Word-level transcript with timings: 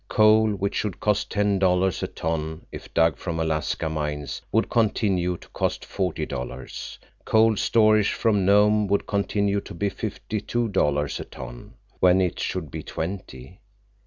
Coal, 0.09 0.55
which 0.55 0.73
should 0.73 0.99
cost 0.99 1.29
ten 1.29 1.59
dollars 1.59 2.01
a 2.01 2.07
ton 2.07 2.65
if 2.71 2.91
dug 2.91 3.17
from 3.17 3.39
Alaskan 3.39 3.91
mines, 3.91 4.41
would 4.51 4.67
continue 4.67 5.37
to 5.37 5.47
cost 5.49 5.85
forty 5.85 6.25
dollars; 6.25 6.97
cold 7.23 7.59
storage 7.59 8.11
from 8.11 8.43
Nome 8.43 8.87
would 8.87 9.05
continue 9.05 9.61
to 9.61 9.75
be 9.75 9.89
fifty 9.89 10.41
two 10.41 10.69
dollars 10.69 11.19
a 11.19 11.25
ton, 11.25 11.75
when 11.99 12.19
it 12.19 12.39
should 12.39 12.71
be 12.71 12.81
twenty. 12.81 13.59